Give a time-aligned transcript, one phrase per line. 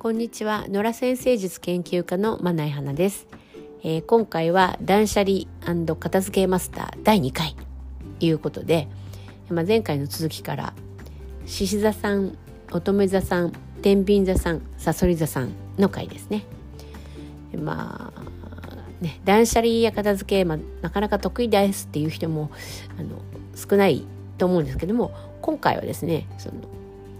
[0.00, 0.64] こんにちは。
[0.66, 3.26] 野良先生術研究家のまない花です、
[3.82, 5.40] えー、今回は断捨離
[5.94, 7.54] 片付けマスター第2回。
[8.18, 8.88] ということで、
[9.50, 10.72] まあ、前回の続きから
[11.44, 12.38] 獅子座さん
[12.72, 13.52] 乙女座さん
[13.82, 16.46] 天秤座さんさそり座さんの回ですね。
[17.54, 22.50] まあね断捨離や片付け、まあ、なかなか得意ですっていう人も
[22.98, 23.20] あの
[23.54, 24.06] 少ない
[24.38, 25.12] と思うんですけども
[25.42, 26.54] 今回はですねその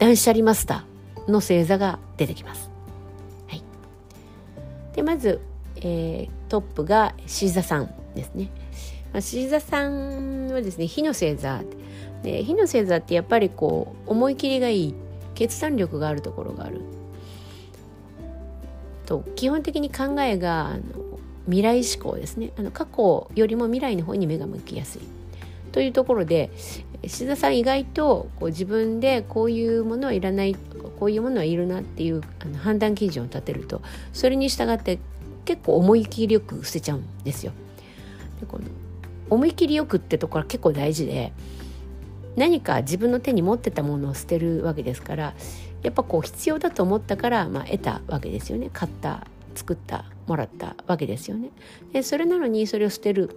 [0.00, 0.93] 断捨離マスター
[1.28, 2.70] の星座が出てきます。
[3.48, 3.62] はい、
[4.94, 5.40] でまず、
[5.76, 8.50] えー、トップが獅子座さんですね。
[9.12, 11.62] まあ、獅子座さんはですね火の星座
[12.22, 14.94] で火の星座ってやっぱりこう思い切りがいい
[15.34, 16.80] 決断力があるところがある。
[19.06, 20.80] と基本的に考えがあの
[21.46, 25.02] 未来志向ですねあの過去よりも未来の方に目が向きやすい
[25.72, 26.50] というところで
[27.06, 30.56] 志田さん意外とこう自分でこういうものはいらない
[30.98, 34.98] こういうものはいるなっていうあの判断基準を立てるとそれに従って
[35.44, 37.52] 結構思い切りよく捨てちゃうんですよ。
[38.40, 38.64] でこの
[39.30, 41.32] 思い切りよくってところは結構大事で
[42.36, 45.34] 何か自分の手に持ってたものを捨てるわけですから
[45.82, 51.50] やっぱこう必要だと思ったから、まあ、得たわけですよね買った作ったもらったわけですよね。
[51.92, 53.30] でそれなのにそれを捨てる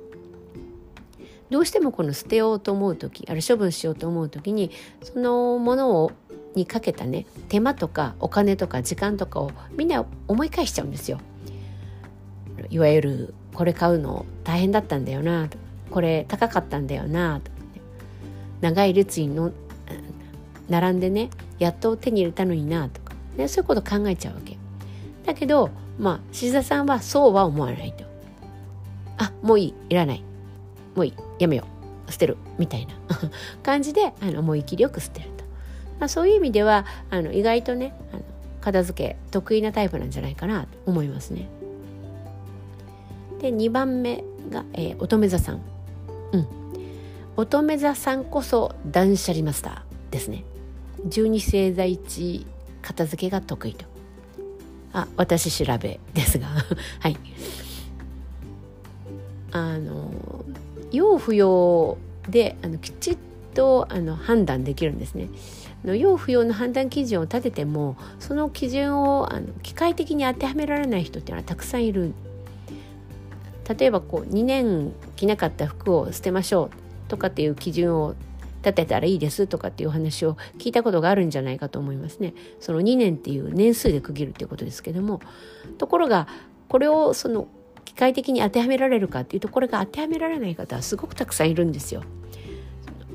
[1.49, 4.71] どうしてもこの捨てようと思う時ある処分しようと思う時に
[5.01, 6.11] そのものを
[6.57, 11.19] にかけたね手間とかお金とか時間とかをみんな思い返しちゃうんですよ。
[12.69, 15.57] いわゆるこれ買うの大変だったんだよなと
[15.91, 17.81] これ高かったんだよなとか、ね、
[18.61, 19.51] 長い列にの
[20.67, 24.57] 並んでねやっと手に入れたのになとか、ね、そういうこと考えちゃうわけ。
[25.25, 28.05] だけどまあ志田さんはそうは思わないと。
[29.19, 30.23] あもういいいらない
[30.95, 31.65] もういいやめよ
[32.07, 32.93] う捨てるみたいな
[33.63, 35.29] 感じであの思い切りよく捨てる、
[35.99, 38.23] まあ、そういう意味ではあの意外とねあの
[38.61, 41.47] 片付け得意なタイプなんじゃないかなと思いますね。
[43.39, 45.61] で2番目が、えー、乙女座さん。
[46.33, 46.47] うん。
[47.35, 50.43] 乙女座さんこそ断捨離マスターですね。
[51.05, 52.45] 十二星座一
[52.81, 53.85] 片付けが得意と。
[54.93, 56.47] あ、私調べですが
[56.99, 57.17] はい。
[59.51, 60.11] あの
[60.91, 61.97] 要不要
[62.29, 63.17] であのきちっ
[63.57, 65.29] とあの判断できるんですね。
[65.83, 72.13] の要不要の判断基準を立ててもその基準をあの機械的に当てはめられない人っていうのはたくさんいる。
[73.67, 78.15] 例えばこう2年着なかった服を捨てましょうとかっていう基準を
[78.63, 82.33] 立てたらいいですとかっていう話を聞いたことがあるんじゃないかと思いますね。
[82.61, 85.19] その2年っていう年数で区切るっていうことですけども
[85.77, 86.27] ところが
[86.69, 87.47] これをその
[87.83, 92.03] 機械的に当てはめられるかっていうとこれが当てはめられない方はすごくたくさんいるんですよ。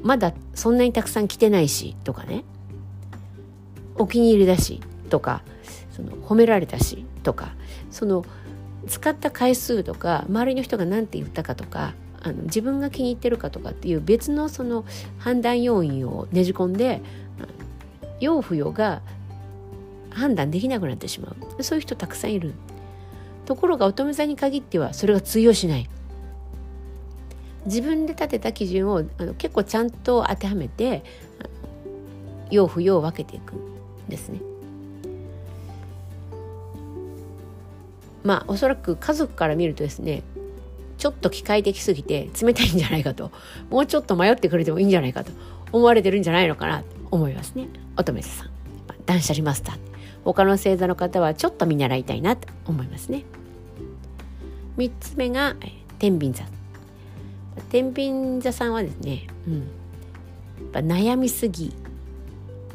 [0.02, 2.44] まだそんなにたくさん着てないしとかね。
[3.96, 4.80] お気に入りだし
[5.10, 5.42] とか
[5.90, 7.52] その褒められたしとか
[7.90, 8.24] その
[8.86, 11.92] 使った回数とか周りの人が何て言ったかとか
[12.22, 14.84] あの自分が気に入ってるかとかっていう別のその
[15.18, 17.02] 判断要因をねじ込んで
[18.18, 19.02] 要不要が
[20.10, 21.62] 判断できなくなってしまう。
[21.62, 22.54] そういう人たくさんいる。
[23.44, 25.88] ところが乙女座に限ってはそれが通用しない。
[27.66, 31.04] 自分で立てた基準をあの結構ちゃんと当てはめて
[32.50, 33.58] 要不要を分けていくん
[34.08, 34.40] ですね。
[38.24, 40.22] まあおそらく家族から見るとですね
[40.96, 43.32] ちょっと機械的すぎて冷たいんじゃないかと
[43.70, 45.32] もうちょっと迷ってくれてもいいんじゃないかと
[45.72, 47.68] 思われてるんじゃないのかなと思いますね。
[47.96, 48.50] 乙女座さん。
[49.06, 49.78] 断捨離マスター。
[50.24, 53.24] 他の星座の方はちょっと見習いたいなと思いますね。
[54.76, 55.56] 3つ目が
[55.98, 56.61] 天秤座。
[57.70, 59.64] 天秤座さんはですね、うん、やっ
[60.72, 61.72] ぱ悩みすぎ。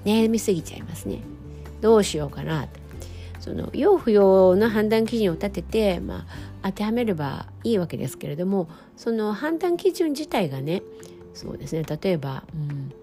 [0.06, 1.20] 悩みすぎちゃいますね。
[1.82, 2.88] どうしようかなと。
[3.40, 6.26] その要不要の判断基準を立てて、ま
[6.62, 8.68] あ、当てはめればいいわけですけれども
[8.98, 10.82] その判断基準自体がね
[11.34, 12.94] そうですね例えば、うん、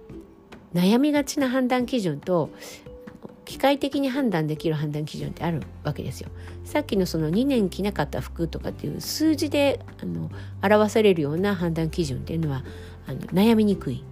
[0.78, 2.50] 悩みがちな判断基準と
[3.64, 6.28] 機械的に判断できる判断基準ってあるわけですよ。
[6.66, 10.30] さっきのその2年着なかった服とかっていう数字であの
[10.62, 12.62] 表されるような判断基準っていうのは
[13.06, 14.04] あの悩みにくい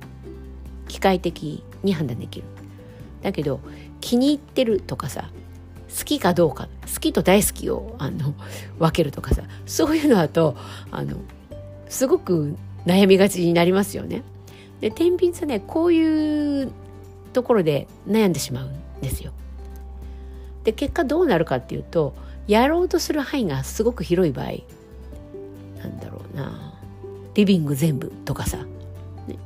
[0.89, 2.47] 機械的に判断できる。
[3.21, 3.61] だけど
[4.01, 5.29] 気に入ってるとかさ
[5.99, 8.33] 好きかどうか好きと大好きをあの
[8.79, 10.57] 分けるとかさそういうのだと
[10.91, 11.19] あの
[11.91, 12.57] すごく
[12.87, 14.23] 悩みがちになりますよね。
[14.81, 16.73] で天秤座ねこういう
[17.35, 18.71] ところで悩んでしまう
[19.03, 19.33] ですよ。
[20.65, 22.15] で結果どうなるかっていうと
[22.47, 24.53] やろうとする範囲がすごく広い場合
[25.79, 26.73] なんだろうな
[27.35, 28.59] リビング全部とかさ、
[29.27, 29.37] ね、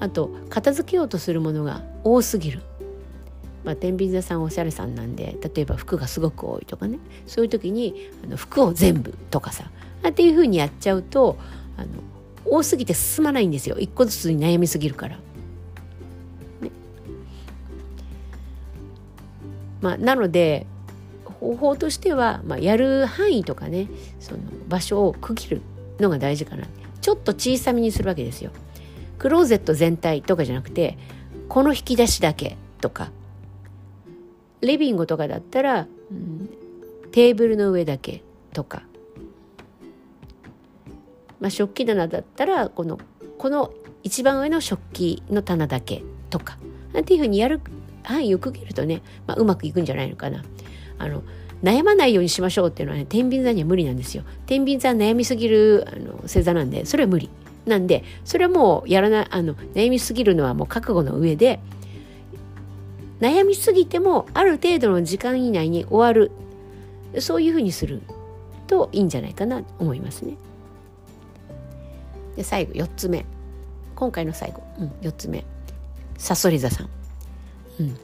[0.00, 2.60] あと片付けようとするものが多すぎる
[3.64, 9.70] まあ、天秤座さんおしゃれさんなんで例えば服がすごく多いとかねそういう時にあの服を全部とかさ
[10.08, 11.38] っていうふうにやっちゃうと
[11.76, 11.88] あの
[12.44, 15.18] 多すぎて進まないんですよ一個ずつに悩みすぎるから。
[19.82, 20.66] まあ、なので
[21.24, 23.88] 方法としては、まあ、やる範囲とかね
[24.20, 24.38] その
[24.68, 25.62] 場所を区切る
[25.98, 26.64] のが大事かな
[27.00, 28.52] ちょっと小さめにするわけですよ。
[29.18, 30.96] クローゼット全体とかじゃなくて
[31.48, 33.10] この引き出しだけとか
[34.62, 36.48] リビングとかだったら、うん、
[37.12, 38.82] テーブルの上だけとか、
[41.40, 42.98] まあ、食器棚だったらこの
[43.38, 46.58] この一番上の食器の棚だけとか
[46.98, 47.60] っていうふうにやる
[48.02, 50.42] 範囲を区切るとね、まあ、うまくいくんじゃないのかな。
[50.98, 51.22] あの
[51.62, 54.24] 悩まないようにしましょうっていうのはね天秤座には無理なんですよ。
[54.46, 57.30] 天秤座は悩みすぎるあの星座なんでそれは無理。
[57.66, 61.60] なんでそれはもうやらないあの悩みすぎるのはもう覚悟の上で
[63.20, 66.32] 悩みすぎてもある程度の時間以内に終わる
[67.20, 68.02] そういうふうにする
[68.66, 70.36] といいんじゃないかなと思いますね。
[72.36, 73.24] で最後4つ目
[73.94, 75.44] 今回の最後、うん、4つ目
[76.18, 77.01] さそり座さん。
[77.80, 77.96] うん、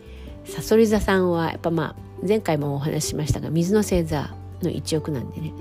[0.45, 5.53] さそり座さんはやっぱまあ前回もお話ししましたが水の星座の一翼なんでね。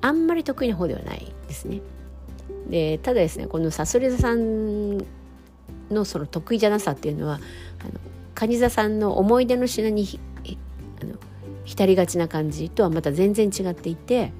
[0.00, 1.80] あんまり得意な方ではないですね。
[2.68, 4.98] でただですねこのさそり座さん
[5.90, 7.40] のその得意じゃなさっていうのは
[7.80, 7.92] あの
[8.34, 10.20] 蟹座さんの思い出の品に
[11.00, 11.14] あの
[11.64, 14.32] 浸りがちな感じとはまた全然違っていて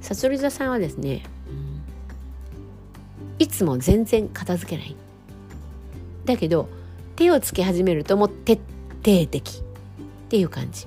[0.00, 1.22] さそり座さんはですね、
[3.38, 4.96] いつも全然片付けない。
[6.24, 6.68] だけど
[7.20, 8.54] 手をつけ始めるともう徹
[9.04, 9.62] 底的っ
[10.30, 10.86] ていう感じ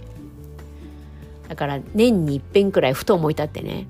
[1.47, 3.87] だから年に一遍くらいふと思い立ってね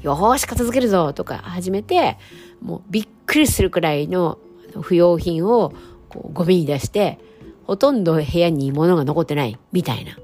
[0.00, 2.16] よーし片付けるぞとか始めて
[2.62, 4.38] もうびっくりするくらいの
[4.80, 5.74] 不要品を
[6.08, 7.18] こうゴミに出して
[7.66, 10.16] ほとんど部屋に物が残ってないみたいな。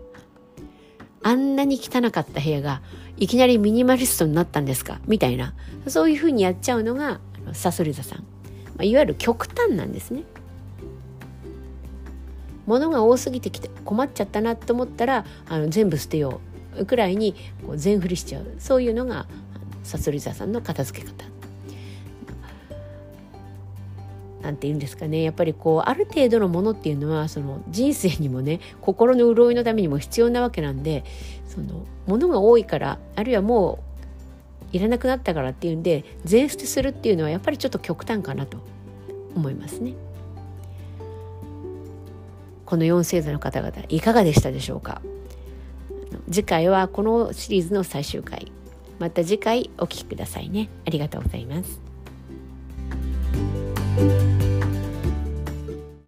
[1.23, 2.81] あんなに汚かった部屋が
[3.19, 5.55] いきなりミニマリストになったんですかみたいな。
[5.89, 7.21] そういうふうにやっちゃうのが
[7.53, 8.21] サソリ座さん。
[8.21, 8.27] ま
[8.81, 10.25] あ、いわゆる極端なんですね。
[12.67, 16.41] 物が多すぎてきて困っちゃったなと思ったらあの全部捨てよ
[16.79, 17.35] うくらいに
[17.67, 18.47] こう全振りしちゃう。
[18.59, 19.27] そういうのが
[19.83, 21.25] サソリ座さんの片付け方。
[24.43, 25.23] なんて言うんですかね。
[25.23, 31.03] やっぱりこうある程度のものっていうのはその人生にもね心の潤いのためにも必要なわけなんで
[31.49, 33.79] そのものが多いからあるいはも
[34.73, 38.59] ういらなくなったからっていうんで全捨てするっていうのはやっぱりちょっと極端かなと
[39.35, 39.95] 思いますね。
[42.75, 45.01] この4星座の方々いかがでしたでしょうか？
[46.29, 48.51] 次回はこのシリーズの最終回。
[48.99, 50.69] また次回お聴きくださいね。
[50.85, 51.84] ありがとうございます。